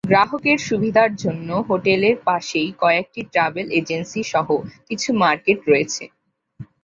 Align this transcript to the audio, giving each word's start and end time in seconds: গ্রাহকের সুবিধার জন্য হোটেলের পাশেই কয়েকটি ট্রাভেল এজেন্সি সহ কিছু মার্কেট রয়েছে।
গ্রাহকের 0.09 0.59
সুবিধার 0.67 1.11
জন্য 1.23 1.49
হোটেলের 1.69 2.15
পাশেই 2.27 2.69
কয়েকটি 2.81 3.21
ট্রাভেল 3.33 3.67
এজেন্সি 3.79 4.21
সহ 4.31 4.47
কিছু 4.87 5.09
মার্কেট 5.21 5.59
রয়েছে। 5.67 6.03